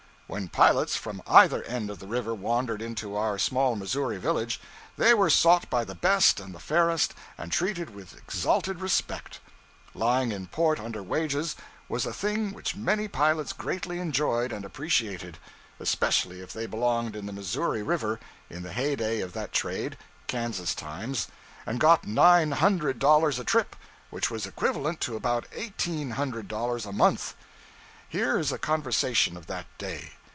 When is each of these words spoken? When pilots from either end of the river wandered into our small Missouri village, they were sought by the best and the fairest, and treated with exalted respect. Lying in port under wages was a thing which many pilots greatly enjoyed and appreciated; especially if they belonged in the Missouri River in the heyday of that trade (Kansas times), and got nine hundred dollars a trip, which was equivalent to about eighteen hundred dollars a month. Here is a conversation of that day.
When 0.31 0.47
pilots 0.47 0.95
from 0.95 1.21
either 1.27 1.61
end 1.63 1.89
of 1.89 1.99
the 1.99 2.07
river 2.07 2.33
wandered 2.33 2.81
into 2.81 3.17
our 3.17 3.37
small 3.37 3.75
Missouri 3.75 4.17
village, 4.17 4.61
they 4.95 5.13
were 5.13 5.29
sought 5.29 5.69
by 5.69 5.83
the 5.83 5.93
best 5.93 6.39
and 6.39 6.55
the 6.55 6.59
fairest, 6.59 7.13
and 7.37 7.51
treated 7.51 7.89
with 7.93 8.15
exalted 8.17 8.79
respect. 8.79 9.41
Lying 9.93 10.31
in 10.31 10.47
port 10.47 10.79
under 10.79 11.03
wages 11.03 11.57
was 11.89 12.05
a 12.05 12.13
thing 12.13 12.53
which 12.53 12.77
many 12.77 13.09
pilots 13.09 13.51
greatly 13.51 13.99
enjoyed 13.99 14.53
and 14.53 14.63
appreciated; 14.63 15.37
especially 15.81 16.39
if 16.39 16.53
they 16.53 16.65
belonged 16.65 17.13
in 17.17 17.25
the 17.25 17.33
Missouri 17.33 17.83
River 17.83 18.17
in 18.49 18.63
the 18.63 18.71
heyday 18.71 19.19
of 19.19 19.33
that 19.33 19.51
trade 19.51 19.97
(Kansas 20.27 20.73
times), 20.73 21.27
and 21.65 21.77
got 21.77 22.07
nine 22.07 22.51
hundred 22.51 22.99
dollars 22.99 23.37
a 23.37 23.43
trip, 23.43 23.75
which 24.09 24.31
was 24.31 24.45
equivalent 24.45 25.01
to 25.01 25.17
about 25.17 25.45
eighteen 25.51 26.11
hundred 26.11 26.47
dollars 26.47 26.85
a 26.85 26.93
month. 26.93 27.35
Here 28.07 28.39
is 28.39 28.53
a 28.53 28.57
conversation 28.57 29.35
of 29.35 29.47
that 29.47 29.65
day. 29.77 30.11